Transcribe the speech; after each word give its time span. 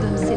Le 0.00 0.27